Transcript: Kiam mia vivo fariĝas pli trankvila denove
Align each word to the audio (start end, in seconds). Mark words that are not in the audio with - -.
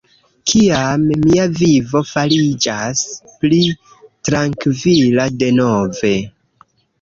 Kiam 0.51 1.01
mia 1.25 1.43
vivo 1.59 2.01
fariĝas 2.11 3.03
pli 3.43 3.59
trankvila 4.31 5.27
denove 5.45 6.15